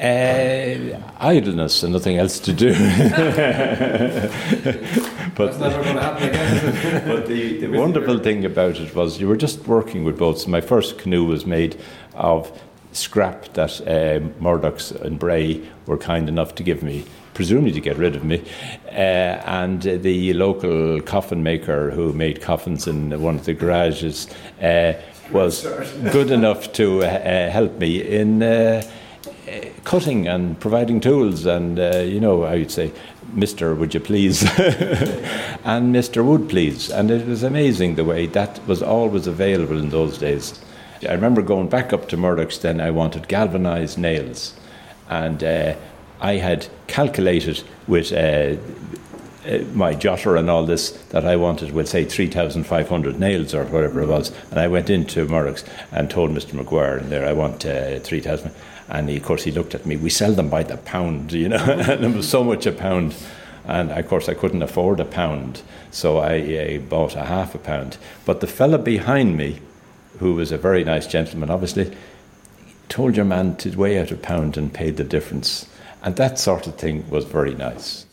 Uh, 0.00 1.00
idleness 1.20 1.84
and 1.84 1.92
nothing 1.92 2.16
else 2.18 2.40
to 2.40 2.52
do. 2.52 2.72
but 5.36 5.56
never 5.60 5.84
going 5.84 5.94
to 5.94 6.02
happen 6.02 6.28
again. 6.30 7.06
but 7.06 7.28
the, 7.28 7.58
the 7.58 7.78
wonderful 7.78 8.18
thing 8.18 8.44
about 8.44 8.80
it 8.80 8.92
was 8.92 9.20
you 9.20 9.28
were 9.28 9.36
just 9.36 9.68
working 9.68 10.02
with 10.02 10.18
boats. 10.18 10.48
My 10.48 10.60
first 10.60 10.98
canoe 10.98 11.24
was 11.24 11.46
made 11.46 11.80
of 12.14 12.50
scrap 12.94 13.52
that 13.54 13.80
uh, 13.86 14.20
Murdoch's 14.40 14.92
and 14.92 15.18
Bray 15.18 15.60
were 15.86 15.98
kind 15.98 16.28
enough 16.28 16.54
to 16.56 16.62
give 16.62 16.82
me, 16.82 17.04
presumably 17.34 17.72
to 17.72 17.80
get 17.80 17.96
rid 17.96 18.16
of 18.16 18.24
me. 18.24 18.42
Uh, 18.88 19.42
and 19.44 19.82
the 19.82 20.32
local 20.34 21.00
coffin 21.02 21.42
maker 21.42 21.90
who 21.90 22.12
made 22.12 22.40
coffins 22.40 22.86
in 22.86 23.20
one 23.20 23.36
of 23.36 23.44
the 23.44 23.54
garages 23.54 24.28
uh, 24.62 24.94
was 25.30 25.62
good 26.12 26.30
enough 26.30 26.72
to 26.74 27.02
uh, 27.02 27.06
uh, 27.06 27.50
help 27.50 27.78
me 27.78 28.00
in. 28.00 28.42
Uh, 28.42 28.82
uh, 29.46 29.60
cutting 29.84 30.26
and 30.26 30.58
providing 30.58 31.00
tools, 31.00 31.44
and 31.44 31.78
uh, 31.78 31.98
you 31.98 32.18
know, 32.18 32.44
I 32.44 32.56
would 32.56 32.70
say, 32.70 32.92
Mister, 33.34 33.74
would 33.74 33.92
you 33.92 34.00
please, 34.00 34.42
and 35.64 35.92
Mister, 35.92 36.24
would 36.24 36.48
please, 36.48 36.90
and 36.90 37.10
it 37.10 37.26
was 37.26 37.42
amazing 37.42 37.96
the 37.96 38.04
way 38.04 38.26
that 38.28 38.66
was 38.66 38.82
always 38.82 39.26
available 39.26 39.78
in 39.78 39.90
those 39.90 40.16
days. 40.16 40.58
I 41.02 41.12
remember 41.12 41.42
going 41.42 41.68
back 41.68 41.92
up 41.92 42.08
to 42.08 42.16
Murdoch's. 42.16 42.58
Then 42.58 42.80
I 42.80 42.90
wanted 42.90 43.28
galvanised 43.28 43.98
nails, 43.98 44.54
and 45.08 45.42
uh, 45.42 45.74
I 46.20 46.34
had 46.34 46.68
calculated 46.86 47.62
with. 47.86 48.12
Uh, 48.12 48.56
uh, 49.46 49.58
my 49.74 49.94
jotter 49.94 50.38
and 50.38 50.48
all 50.48 50.64
this 50.64 50.90
that 51.10 51.26
I 51.26 51.36
wanted, 51.36 51.72
we'll 51.72 51.84
say 51.84 52.06
3,500 52.06 53.20
nails 53.20 53.52
or 53.52 53.66
whatever 53.66 54.00
it 54.00 54.08
was. 54.08 54.32
And 54.50 54.58
I 54.58 54.68
went 54.68 54.88
into 54.88 55.26
Murdoch's 55.26 55.64
and 55.92 56.08
told 56.08 56.30
Mr. 56.30 56.58
McGuire 56.58 57.02
in 57.02 57.10
there, 57.10 57.26
I 57.26 57.34
want 57.34 57.66
uh, 57.66 57.98
3,000. 57.98 58.50
And 58.88 59.10
he, 59.10 59.18
of 59.18 59.22
course, 59.22 59.44
he 59.44 59.50
looked 59.50 59.74
at 59.74 59.84
me. 59.84 59.98
We 59.98 60.08
sell 60.08 60.32
them 60.32 60.48
by 60.48 60.62
the 60.62 60.78
pound, 60.78 61.32
you 61.32 61.50
know, 61.50 61.56
and 61.62 62.04
it 62.04 62.16
was 62.16 62.28
so 62.28 62.42
much 62.42 62.64
a 62.64 62.72
pound. 62.72 63.14
And 63.66 63.92
of 63.92 64.08
course, 64.08 64.28
I 64.28 64.34
couldn't 64.34 64.62
afford 64.62 65.00
a 65.00 65.04
pound, 65.04 65.62
so 65.90 66.18
I 66.18 66.38
uh, 66.38 66.78
bought 66.78 67.14
a 67.14 67.24
half 67.24 67.54
a 67.54 67.58
pound. 67.58 67.96
But 68.24 68.40
the 68.40 68.46
fella 68.46 68.78
behind 68.78 69.36
me, 69.36 69.60
who 70.18 70.34
was 70.34 70.52
a 70.52 70.58
very 70.58 70.84
nice 70.84 71.06
gentleman, 71.06 71.50
obviously, 71.50 71.94
told 72.88 73.16
your 73.16 73.24
man 73.24 73.56
to 73.56 73.70
weigh 73.76 73.98
out 74.00 74.10
a 74.10 74.16
pound 74.16 74.56
and 74.56 74.72
pay 74.72 74.90
the 74.90 75.04
difference. 75.04 75.66
And 76.02 76.16
that 76.16 76.38
sort 76.38 76.66
of 76.66 76.76
thing 76.76 77.08
was 77.10 77.24
very 77.24 77.54
nice. 77.54 78.06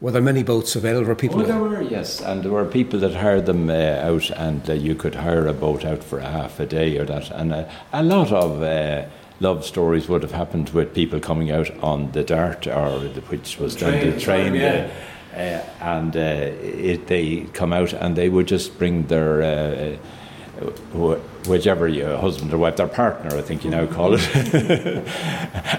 Were 0.00 0.10
there 0.10 0.20
many 0.20 0.42
boats 0.42 0.76
available 0.76 1.06
for 1.06 1.14
people? 1.14 1.40
Oh, 1.40 1.44
there 1.44 1.58
were, 1.60 1.80
yes. 1.80 2.20
And 2.20 2.42
there 2.42 2.52
were 2.52 2.66
people 2.66 3.00
that 3.00 3.14
hired 3.14 3.46
them 3.46 3.70
uh, 3.70 3.72
out, 3.72 4.28
and 4.30 4.68
uh, 4.68 4.74
you 4.74 4.94
could 4.94 5.14
hire 5.14 5.46
a 5.46 5.54
boat 5.54 5.84
out 5.84 6.04
for 6.04 6.18
a 6.18 6.28
half 6.28 6.60
a 6.60 6.66
day 6.66 6.98
or 6.98 7.04
that. 7.06 7.30
And 7.30 7.52
uh, 7.54 7.64
a 7.92 8.02
lot 8.02 8.30
of 8.30 8.62
uh, 8.62 9.06
love 9.40 9.64
stories 9.64 10.06
would 10.08 10.22
have 10.22 10.32
happened 10.32 10.70
with 10.70 10.94
people 10.94 11.20
coming 11.20 11.50
out 11.50 11.70
on 11.82 12.12
the 12.12 12.22
Dart, 12.22 12.66
or 12.66 12.98
the, 12.98 13.20
which 13.22 13.58
was 13.58 13.76
The 13.76 13.80
train, 13.90 14.10
the 14.10 14.20
train. 14.20 14.52
the 14.52 14.58
time, 14.58 14.90
uh, 15.32 15.36
uh, 15.36 15.64
and 15.80 16.16
uh, 16.16 16.20
it, 16.20 17.06
they 17.06 17.40
come 17.54 17.72
out 17.72 17.92
and 17.94 18.14
they 18.14 18.28
would 18.28 18.46
just 18.46 18.78
bring 18.78 19.06
their 19.06 19.42
uh, 19.42 19.96
wh- 19.96 19.98
whichever 21.46 21.88
your 21.88 22.16
husband 22.18 22.52
or 22.52 22.58
wife, 22.58 22.76
their 22.76 22.88
partner, 22.88 23.36
I 23.36 23.42
think 23.42 23.64
you 23.64 23.70
now 23.70 23.86
call 23.86 24.14
it, 24.14 25.04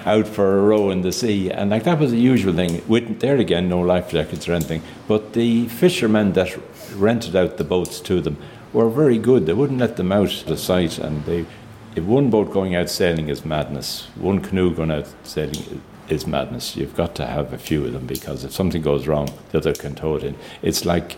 out 0.06 0.26
for 0.26 0.58
a 0.58 0.62
row 0.62 0.90
in 0.90 1.02
the 1.02 1.12
sea. 1.12 1.50
And 1.50 1.70
like 1.70 1.84
that 1.84 1.98
was 1.98 2.12
a 2.12 2.16
usual 2.16 2.54
thing. 2.54 2.82
With, 2.88 3.20
there 3.20 3.36
again, 3.36 3.68
no 3.68 3.80
life 3.80 4.10
jackets 4.10 4.48
or 4.48 4.52
anything. 4.52 4.82
But 5.08 5.32
the 5.32 5.68
fishermen 5.68 6.32
that 6.34 6.56
rented 6.94 7.36
out 7.36 7.56
the 7.56 7.64
boats 7.64 8.00
to 8.00 8.20
them 8.20 8.38
were 8.72 8.88
very 8.88 9.18
good. 9.18 9.46
They 9.46 9.52
wouldn't 9.52 9.80
let 9.80 9.96
them 9.96 10.12
out 10.12 10.48
of 10.48 10.58
sight. 10.58 10.98
And 10.98 11.24
they, 11.24 11.46
if 11.94 12.04
one 12.04 12.30
boat 12.30 12.52
going 12.52 12.74
out 12.74 12.90
sailing 12.90 13.28
is 13.28 13.44
madness, 13.44 14.08
one 14.16 14.40
canoe 14.40 14.74
going 14.74 14.90
out 14.90 15.12
sailing 15.24 15.82
is 16.08 16.26
madness. 16.26 16.76
You've 16.76 16.96
got 16.96 17.14
to 17.16 17.26
have 17.26 17.52
a 17.52 17.58
few 17.58 17.84
of 17.84 17.92
them 17.92 18.06
because 18.06 18.44
if 18.44 18.52
something 18.52 18.82
goes 18.82 19.06
wrong, 19.06 19.28
the 19.50 19.58
other 19.58 19.72
can 19.72 19.94
tow 19.94 20.16
it 20.16 20.22
in. 20.22 20.36
It's 20.62 20.84
like 20.84 21.16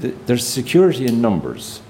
th- 0.00 0.14
there's 0.26 0.46
security 0.46 1.06
in 1.06 1.20
numbers 1.20 1.80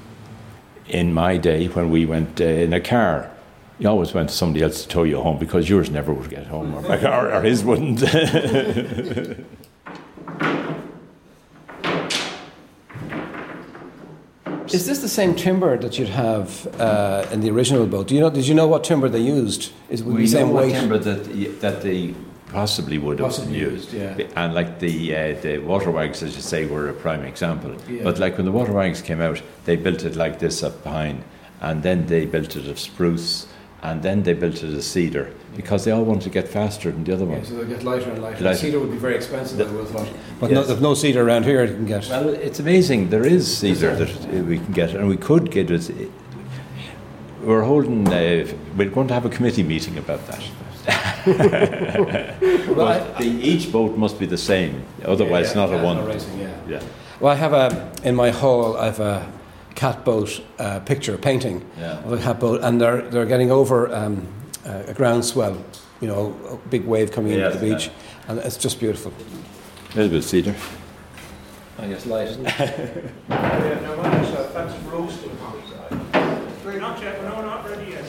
in 0.88 1.12
my 1.12 1.36
day 1.36 1.66
when 1.66 1.90
we 1.90 2.06
went 2.06 2.40
uh, 2.40 2.44
in 2.44 2.72
a 2.72 2.80
car, 2.80 3.30
you 3.78 3.88
always 3.88 4.14
went 4.14 4.28
to 4.28 4.34
somebody 4.34 4.62
else 4.62 4.82
to 4.82 4.88
tow 4.88 5.02
you 5.02 5.20
home 5.20 5.38
because 5.38 5.68
yours 5.68 5.90
never 5.90 6.12
would 6.12 6.30
get 6.30 6.46
home, 6.46 6.74
or, 6.74 7.06
or, 7.06 7.32
or 7.32 7.42
his 7.42 7.64
wouldn't. 7.64 8.02
Is 14.72 14.86
this 14.86 14.98
the 14.98 15.08
same 15.08 15.36
timber 15.36 15.78
that 15.78 15.98
you'd 15.98 16.08
have 16.08 16.66
uh, 16.80 17.26
in 17.30 17.40
the 17.40 17.50
original 17.50 17.86
boat? 17.86 18.08
Do 18.08 18.14
you 18.16 18.20
know? 18.20 18.30
Did 18.30 18.48
you 18.48 18.54
know 18.54 18.66
what 18.66 18.82
timber 18.82 19.08
they 19.08 19.20
used? 19.20 19.72
Is 19.88 20.00
it 20.00 20.06
would 20.06 20.16
be 20.16 20.22
we 20.22 20.22
the 20.22 20.28
same 20.28 20.48
know 20.48 20.54
what 20.54 20.64
weight? 20.64 20.72
timber 20.72 20.98
that 20.98 21.60
that 21.60 21.82
they 21.82 22.14
possibly 22.54 22.98
would 22.98 23.18
have 23.18 23.28
Possibly 23.28 23.58
used. 23.58 23.92
used, 23.92 24.18
yeah. 24.20 24.26
And 24.36 24.54
like 24.54 24.78
the 24.78 24.94
uh, 25.16 25.40
the 25.42 25.58
water 25.58 25.90
wags, 25.90 26.22
as 26.22 26.34
you 26.36 26.42
say, 26.42 26.64
were 26.66 26.88
a 26.88 26.94
prime 26.94 27.22
example. 27.32 27.72
Yeah. 27.90 28.04
But 28.04 28.18
like 28.18 28.36
when 28.38 28.46
the 28.46 28.52
water 28.60 28.72
wags 28.72 29.02
came 29.02 29.20
out, 29.20 29.42
they 29.66 29.76
built 29.76 30.04
it 30.04 30.14
like 30.16 30.38
this 30.38 30.62
of 30.62 30.72
pine, 30.84 31.18
and 31.60 31.82
then 31.82 32.06
they 32.06 32.24
built 32.26 32.56
it 32.56 32.66
of 32.68 32.78
spruce, 32.78 33.46
and 33.82 34.02
then 34.02 34.22
they 34.22 34.34
built 34.34 34.62
it 34.62 34.72
of 34.74 34.82
cedar 34.84 35.26
because 35.56 35.84
they 35.84 35.92
all 35.92 36.04
wanted 36.04 36.22
to 36.24 36.30
get 36.30 36.48
faster 36.48 36.90
than 36.92 37.04
the 37.04 37.12
other 37.14 37.24
one. 37.26 37.44
so 37.44 37.54
they 37.54 37.68
get 37.74 37.82
lighter 37.84 38.10
and 38.10 38.22
lighter. 38.22 38.44
Lighter. 38.44 38.58
Cedar 38.58 38.80
would 38.80 38.90
be 38.90 38.98
very 38.98 39.16
expensive, 39.16 39.60
I 39.60 39.70
would 39.72 39.86
have 39.86 39.90
thought. 39.96 40.08
But 40.40 40.50
Yes. 40.50 40.56
no, 40.56 40.62
there's 40.66 40.80
no 40.80 40.94
cedar 40.94 41.22
around 41.28 41.44
here 41.44 41.64
you 41.64 41.74
can 41.74 41.86
get. 41.86 42.08
Well, 42.08 42.28
it's 42.48 42.58
amazing. 42.60 43.10
There 43.10 43.26
is 43.36 43.42
cedar 43.58 43.94
that 43.96 44.12
we 44.50 44.58
can 44.58 44.72
get, 44.72 44.90
and 44.94 45.06
we 45.08 45.16
could 45.16 45.50
get 45.50 45.70
it. 45.70 45.90
We're 47.42 47.62
holding. 47.62 48.08
Uh, 48.08 48.46
we're 48.76 48.90
going 48.90 49.08
to 49.08 49.14
have 49.14 49.26
a 49.26 49.28
committee 49.36 49.62
meeting 49.62 49.98
about 49.98 50.26
that. 50.28 50.42
But 51.24 53.18
the, 53.18 53.24
each 53.42 53.70
boat 53.72 53.96
must 53.96 54.18
be 54.18 54.26
the 54.26 54.38
same, 54.38 54.84
otherwise, 55.04 55.48
Yeah, 55.54 55.66
not 55.66 55.72
a 55.74 55.82
one. 55.82 55.96
no 55.96 56.06
racing, 56.06 56.38
yeah. 56.40 56.50
Yeah. 56.68 56.82
Well, 57.20 57.32
I 57.32 57.36
have 57.36 57.52
a 57.52 57.90
in 58.02 58.14
my 58.14 58.30
hall. 58.30 58.76
I 58.76 58.86
have 58.86 59.00
a 59.00 59.26
cat 59.74 60.04
boat 60.04 60.40
uh, 60.58 60.80
picture, 60.80 61.16
painting 61.18 61.62
Yeah. 61.78 61.98
of 62.04 62.12
a 62.12 62.18
cat 62.18 62.40
boat, 62.40 62.60
and 62.62 62.80
they're 62.80 63.02
they're 63.02 63.26
getting 63.26 63.50
over 63.50 63.92
um, 63.94 64.26
uh, 64.66 64.82
a 64.88 64.94
groundswell. 64.94 65.56
You 66.00 66.08
know, 66.08 66.34
a 66.50 66.56
big 66.68 66.84
wave 66.84 67.12
coming 67.12 67.32
Yes, 67.32 67.54
into 67.54 67.58
the 67.64 67.74
beach, 67.74 67.86
yeah. 67.86 67.92
and 68.32 68.38
it's 68.40 68.56
just 68.56 68.78
beautiful. 68.80 69.12
A 69.12 69.96
little 69.96 70.10
bit 70.10 70.18
of 70.18 70.24
cedar. 70.24 70.54
I 71.78 71.86
guess 71.88 72.06
light, 72.06 72.28
isn't 72.28 72.46
it? 72.46 72.52
Yeah, 73.28 73.80
no, 73.82 74.02
that's, 74.02 74.28
uh, 74.30 74.50
that's 74.54 74.74
roasting 74.84 75.30
outside. 75.42 76.80
Not 76.80 77.00
yet, 77.02 77.22
no, 77.22 77.40
not 77.42 77.64
ready 77.68 77.90
yet. 77.92 78.04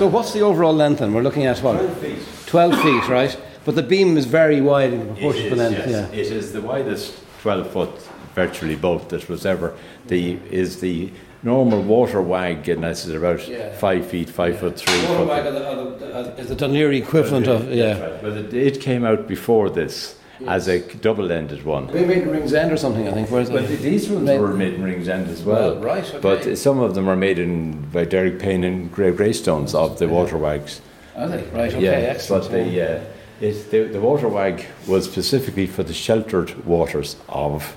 So, 0.00 0.06
what's 0.06 0.32
the 0.32 0.40
overall 0.40 0.72
length? 0.72 1.00
Then 1.00 1.12
we're 1.12 1.20
looking 1.20 1.44
at 1.44 1.58
what? 1.58 1.76
Twelve 1.76 1.98
feet. 1.98 2.18
Twelve 2.46 2.80
feet, 2.80 3.06
right? 3.06 3.38
But 3.66 3.74
the 3.74 3.82
beam 3.82 4.16
is 4.16 4.24
very 4.24 4.62
wide 4.62 4.94
in 4.94 5.06
proportion 5.06 5.42
to 5.42 5.50
the 5.50 5.56
length. 5.56 5.86
Yeah. 5.86 6.06
It 6.08 6.32
is 6.32 6.54
the 6.54 6.62
widest 6.62 7.20
12 7.42 7.70
foot 7.70 7.90
virtually 8.34 8.76
boat 8.76 9.10
that 9.10 9.28
was 9.28 9.44
ever. 9.44 9.76
The 10.06 10.38
is 10.50 10.80
the 10.80 11.12
normal 11.42 11.82
water 11.82 12.22
wag, 12.22 12.66
and 12.70 12.82
this 12.82 13.04
is 13.04 13.14
about 13.14 13.46
Yeah. 13.46 13.76
five 13.76 14.06
feet, 14.06 14.30
five 14.30 14.58
foot 14.58 14.78
three. 14.78 15.02
foot. 15.02 16.38
is 16.38 16.48
the 16.48 16.54
Dunleary 16.56 16.96
equivalent 16.96 17.46
of 17.46 17.70
yeah. 17.70 18.00
right. 18.00 18.22
But 18.22 18.32
it, 18.38 18.54
it 18.54 18.80
came 18.80 19.04
out 19.04 19.28
before 19.28 19.68
this 19.68 20.14
as 20.46 20.68
a 20.68 20.80
double-ended 20.96 21.64
one. 21.64 21.86
They 21.88 22.04
made 22.04 22.22
in 22.22 22.30
Ringsend 22.30 22.72
or 22.72 22.76
something, 22.76 23.06
I 23.08 23.12
think. 23.12 23.30
Where's 23.30 23.50
But 23.50 23.66
th- 23.66 23.80
these 23.80 24.08
ones 24.08 24.26
Made- 24.26 24.40
were 24.40 24.54
made 24.54 24.74
in 24.74 24.82
Ringsend 24.82 25.28
as 25.28 25.42
well. 25.42 25.74
Well, 25.74 25.82
right, 25.82 26.04
okay. 26.14 26.18
But 26.20 26.56
some 26.58 26.80
of 26.80 26.94
them 26.94 27.08
are 27.08 27.16
made 27.16 27.38
in 27.38 27.82
by 27.92 28.04
Derek 28.04 28.38
Payne 28.38 28.64
and 28.64 28.90
Grey 28.92 29.12
Greystones 29.12 29.74
of 29.74 29.98
the 29.98 30.08
water 30.08 30.36
wags. 30.38 30.80
Are 31.16 31.28
they? 31.28 31.42
Right, 31.52 31.74
okay, 31.74 31.80
yeah, 31.82 32.10
excellent. 32.10 32.44
but 32.44 32.52
the, 32.52 32.80
uh, 32.96 33.00
it, 33.40 33.70
the 33.70 33.84
the 33.84 34.00
water 34.00 34.28
wag 34.28 34.64
was 34.86 35.04
specifically 35.04 35.66
for 35.66 35.82
the 35.82 35.92
sheltered 35.94 36.64
waters 36.64 37.16
of 37.28 37.76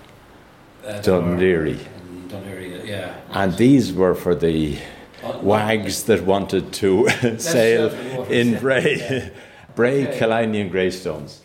Uh, 0.86 1.00
Dunleary, 1.02 1.80
Dunleary, 2.30 2.82
yeah. 2.90 3.14
and 3.32 3.56
these 3.58 3.92
were 3.94 4.14
for 4.16 4.36
the 4.36 4.78
wags 5.42 6.04
that 6.04 6.22
wanted 6.26 6.72
to 6.74 7.08
sail 7.38 7.90
sheltered 7.90 8.18
waters, 8.18 8.32
in 8.38 8.48
yeah. 8.54 8.60
Bray, 8.60 9.32
Bray, 9.76 10.08
Okay. 10.08 10.20
Killiney, 10.20 10.62
and 10.62 10.72
Greystones. 10.72 11.42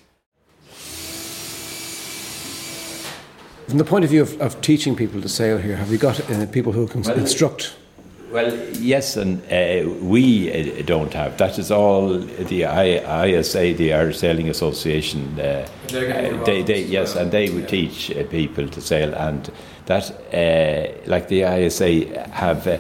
From 3.69 3.77
the 3.77 3.85
point 3.85 4.03
of 4.03 4.11
view 4.11 4.23
of, 4.23 4.41
of 4.41 4.59
teaching 4.63 4.97
people 4.97 5.21
to 5.21 5.29
sail 5.29 5.59
here, 5.59 5.77
have 5.77 5.93
you 5.93 5.99
got 5.99 6.19
uh, 6.31 6.47
people 6.47 6.73
who 6.73 6.87
can 6.89 7.03
Well, 7.03 7.19
instruct? 7.19 7.75
Well, 8.33 8.55
yes, 8.79 9.19
and 9.19 9.43
uh, 9.53 9.91
we 10.03 10.81
uh, 10.81 10.83
don't 10.87 11.13
have. 11.13 11.37
That 11.37 11.59
is 11.59 11.71
all 11.71 12.19
the 12.19 12.65
I, 12.65 13.27
ISA, 13.27 13.75
the 13.75 13.93
Irish 13.93 14.19
Sailing 14.21 14.49
Association. 14.49 15.39
Uh, 15.39 15.69
They're 15.89 16.35
uh, 16.41 16.45
they, 16.45 16.63
they, 16.63 16.83
yes, 16.83 17.15
well. 17.15 17.25
and 17.25 17.33
they 17.33 17.51
would 17.51 17.65
Yeah. 17.65 17.69
teach 17.69 18.11
uh, 18.11 18.25
people 18.25 18.69
to 18.69 18.81
sail, 18.81 19.13
and 19.15 19.51
that, 19.85 20.11
uh, 20.33 21.07
like 21.07 21.29
the 21.29 21.43
ISA, 21.43 22.27
have 22.31 22.67
uh, 22.67 22.79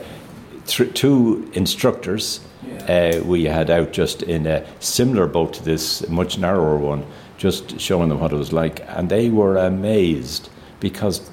th- 0.66 0.94
two 0.94 1.50
instructors. 1.52 2.40
Uh, 2.88 3.20
we 3.26 3.44
had 3.44 3.68
out 3.68 3.92
just 3.92 4.22
in 4.22 4.46
a 4.46 4.64
similar 4.80 5.26
boat 5.26 5.52
to 5.54 5.62
this, 5.64 6.08
much 6.08 6.38
narrower 6.38 6.78
one, 6.78 7.04
just 7.36 7.78
showing 7.78 8.08
them 8.08 8.20
what 8.20 8.32
it 8.32 8.36
was 8.36 8.54
like, 8.54 8.82
and 8.88 9.10
they 9.10 9.28
were 9.28 9.58
amazed 9.58 10.48
because 10.80 11.28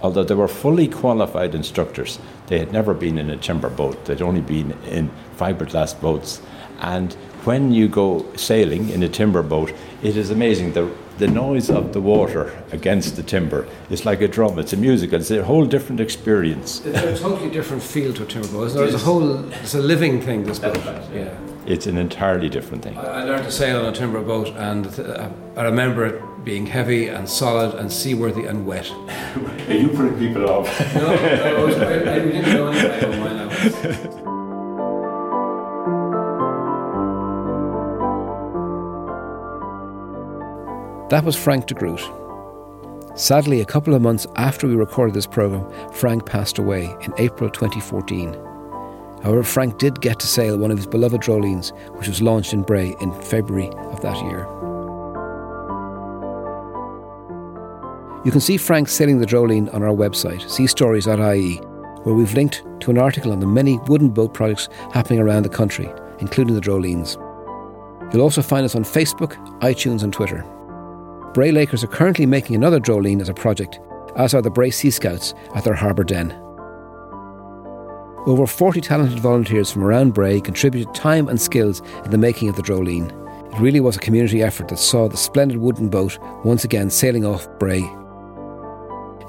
although 0.00 0.24
they 0.24 0.34
were 0.34 0.48
fully 0.48 0.88
qualified 0.88 1.54
instructors, 1.54 2.18
they 2.46 2.58
had 2.58 2.72
never 2.72 2.94
been 2.94 3.18
in 3.18 3.30
a 3.30 3.36
timber 3.36 3.70
boat. 3.70 4.04
They'd 4.04 4.22
only 4.22 4.40
been 4.40 4.72
in 4.86 5.10
fiberglass 5.36 5.98
boats. 6.00 6.40
And 6.80 7.12
when 7.44 7.72
you 7.72 7.88
go 7.88 8.26
sailing 8.36 8.88
in 8.90 9.02
a 9.02 9.08
timber 9.08 9.42
boat, 9.42 9.72
it 10.02 10.16
is 10.16 10.30
amazing. 10.30 10.72
The, 10.72 10.90
the 11.18 11.28
noise 11.28 11.70
of 11.70 11.92
the 11.92 12.00
water 12.00 12.62
against 12.72 13.16
the 13.16 13.22
timber 13.22 13.68
is 13.90 14.06
like 14.06 14.20
a 14.22 14.28
drum. 14.28 14.58
It's 14.58 14.72
a 14.72 14.76
musical. 14.76 15.20
It's 15.20 15.30
a 15.30 15.44
whole 15.44 15.66
different 15.66 16.00
experience. 16.00 16.84
It's 16.84 17.20
a 17.20 17.22
totally 17.22 17.50
different 17.50 17.82
feel 17.82 18.12
to 18.14 18.22
a 18.22 18.26
timber 18.26 18.48
boat. 18.48 18.72
There's 18.72 18.94
a 18.94 18.98
whole, 18.98 19.50
it's 19.52 19.74
a 19.74 19.80
living 19.80 20.20
thing, 20.22 20.44
this 20.44 20.58
boat. 20.58 20.76
Yeah. 21.12 21.36
It's 21.66 21.86
an 21.86 21.98
entirely 21.98 22.48
different 22.48 22.82
thing. 22.82 22.96
I 22.96 23.20
I 23.20 23.24
learned 23.24 23.44
to 23.44 23.52
sail 23.52 23.80
on 23.80 23.86
a 23.86 23.92
timber 23.92 24.22
boat, 24.22 24.48
and 24.56 24.86
uh, 24.98 25.28
I 25.56 25.62
remember 25.64 26.06
it 26.06 26.44
being 26.44 26.66
heavy 26.66 27.08
and 27.08 27.28
solid 27.28 27.74
and 27.74 27.92
seaworthy 27.92 28.44
and 28.46 28.66
wet. 28.66 28.90
Are 29.68 29.74
you 29.74 29.88
putting 29.88 30.18
people 30.18 30.48
off? 30.48 30.68
No, 30.94 31.00
no, 31.00 31.14
I, 31.14 31.94
I, 32.14 32.24
we 32.24 32.32
didn't 32.32 32.54
know 32.54 32.68
anything 32.68 33.04
about 33.04 33.18
mine 33.20 33.36
now. 33.36 34.26
That 41.10 41.24
was 41.24 41.34
Frank 41.34 41.66
de 41.66 41.74
Groot. 41.74 42.00
Sadly, 43.16 43.60
a 43.60 43.64
couple 43.64 43.94
of 43.94 44.00
months 44.00 44.28
after 44.36 44.68
we 44.68 44.76
recorded 44.76 45.14
this 45.14 45.26
programme, 45.26 45.68
Frank 45.92 46.24
passed 46.24 46.58
away 46.58 46.84
in 47.02 47.12
April 47.18 47.50
2014. 47.50 48.49
However, 49.22 49.42
Frank 49.42 49.78
did 49.78 50.00
get 50.00 50.18
to 50.20 50.26
sail 50.26 50.56
one 50.56 50.70
of 50.70 50.78
his 50.78 50.86
beloved 50.86 51.20
Droleens, 51.20 51.76
which 51.98 52.08
was 52.08 52.22
launched 52.22 52.54
in 52.54 52.62
Bray 52.62 52.94
in 53.00 53.12
February 53.22 53.68
of 53.68 54.00
that 54.00 54.22
year. 54.24 54.46
You 58.24 58.30
can 58.30 58.40
see 58.40 58.56
Frank 58.56 58.88
sailing 58.88 59.18
the 59.18 59.26
Droleen 59.26 59.72
on 59.74 59.82
our 59.82 59.94
website, 59.94 60.42
seastories.ie, 60.42 61.56
where 62.02 62.14
we've 62.14 62.34
linked 62.34 62.64
to 62.80 62.90
an 62.90 62.98
article 62.98 63.32
on 63.32 63.40
the 63.40 63.46
many 63.46 63.78
wooden 63.88 64.10
boat 64.10 64.34
projects 64.34 64.68
happening 64.92 65.20
around 65.20 65.42
the 65.42 65.48
country, 65.48 65.90
including 66.18 66.54
the 66.54 66.60
Droleens. 66.60 67.16
You'll 68.12 68.22
also 68.22 68.42
find 68.42 68.64
us 68.64 68.74
on 68.74 68.84
Facebook, 68.84 69.36
iTunes, 69.60 70.02
and 70.02 70.12
Twitter. 70.12 70.44
Bray 71.32 71.52
Lakers 71.52 71.84
are 71.84 71.88
currently 71.88 72.26
making 72.26 72.56
another 72.56 72.80
Droleen 72.80 73.20
as 73.20 73.28
a 73.28 73.34
project, 73.34 73.80
as 74.16 74.34
are 74.34 74.42
the 74.42 74.50
Bray 74.50 74.70
Sea 74.70 74.90
Scouts 74.90 75.34
at 75.54 75.64
their 75.64 75.74
harbour 75.74 76.04
den. 76.04 76.30
Over 78.26 78.46
40 78.46 78.82
talented 78.82 79.18
volunteers 79.18 79.70
from 79.70 79.82
around 79.82 80.12
Bray 80.12 80.42
contributed 80.42 80.94
time 80.94 81.28
and 81.28 81.40
skills 81.40 81.80
in 82.04 82.10
the 82.10 82.18
making 82.18 82.50
of 82.50 82.56
the 82.56 82.62
Droleen. 82.62 83.10
It 83.50 83.58
really 83.58 83.80
was 83.80 83.96
a 83.96 84.00
community 84.00 84.42
effort 84.42 84.68
that 84.68 84.78
saw 84.78 85.08
the 85.08 85.16
splendid 85.16 85.56
wooden 85.56 85.88
boat 85.88 86.18
once 86.44 86.64
again 86.64 86.90
sailing 86.90 87.24
off 87.24 87.48
Bray. 87.58 87.80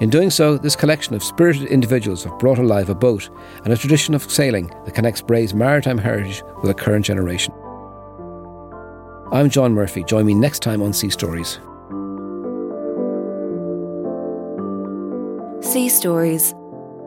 In 0.02 0.10
doing 0.10 0.30
so, 0.30 0.58
this 0.58 0.76
collection 0.76 1.16
of 1.16 1.24
spirited 1.24 1.70
individuals 1.70 2.26
have 2.26 2.38
brought 2.38 2.60
alive 2.60 2.90
a 2.90 2.96
boat 2.96 3.30
and 3.64 3.72
a 3.72 3.78
tradition 3.78 4.14
of 4.14 4.30
sailing 4.30 4.68
that 4.84 4.94
connects 4.94 5.22
Bray's 5.22 5.54
maritime 5.54 5.98
heritage 5.98 6.44
with 6.56 6.66
the 6.66 6.74
current 6.74 7.06
generation. 7.06 7.54
I'm 9.32 9.50
John 9.50 9.74
Murphy. 9.74 10.04
Join 10.04 10.26
me 10.26 10.34
next 10.34 10.62
time 10.62 10.82
on 10.82 10.92
Sea 10.92 11.10
Stories. 11.10 11.60
Sea 15.62 15.88
Stories 15.88 16.54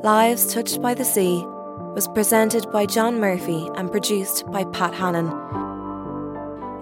Lives 0.03 0.53
Touched 0.55 0.81
by 0.81 0.95
the 0.95 1.05
Sea 1.05 1.45
was 1.95 2.09
presented 2.09 2.71
by 2.73 2.85
John 2.85 3.21
Murphy 3.21 3.71
and 3.77 3.89
produced 3.89 4.51
by 4.51 4.65
Pat 4.65 4.93
Hannon. 4.93 5.29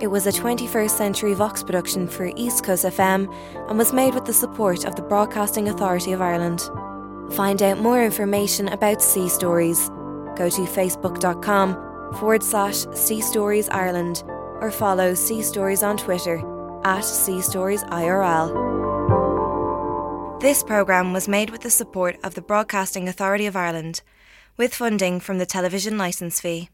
It 0.01 0.07
was 0.07 0.27
a 0.27 0.33
21st 0.33 0.91
century 0.91 1.35
Vox 1.35 1.63
production 1.63 2.09
for 2.09 2.33
East 2.35 2.65
Coast 2.65 2.87
FM 2.87 3.31
and 3.69 3.77
was 3.79 3.93
made 3.93 4.15
with 4.15 4.25
the 4.25 4.33
support 4.33 4.87
of 4.87 4.97
the 4.97 5.03
Broadcasting 5.03 5.69
Authority 5.69 6.13
of 6.13 6.23
Ireland. 6.23 6.63
Find 7.35 7.63
out 7.63 7.79
more 7.79 8.03
information 8.03 8.69
about 8.69 9.03
Sea 9.03 9.29
Stories. 9.29 9.91
Go 10.35 10.49
to 10.49 10.63
facebook.com 10.63 12.15
forward 12.15 12.43
slash 12.43 12.87
Sea 12.95 13.21
Stories 13.21 13.69
Ireland 13.69 14.25
or 14.61 14.71
follow 14.71 15.13
Sea 15.13 15.43
Stories 15.43 15.83
on 15.83 15.99
Twitter 15.99 16.43
at 16.85 17.05
Sea 17.05 17.43
Stories 17.43 17.85
IRL. 17.85 18.73
This 20.41 20.63
programme 20.63 21.13
was 21.13 21.29
made 21.29 21.51
with 21.51 21.61
the 21.61 21.71
support 21.71 22.17
of 22.25 22.35
the 22.35 22.43
Broadcasting 22.43 23.09
Authority 23.09 23.47
of 23.47 23.57
Ireland, 23.57 24.01
with 24.57 24.75
funding 24.75 25.21
from 25.21 25.39
the 25.39 25.47
television 25.47 25.97
licence 25.97 26.41
fee. 26.41 26.69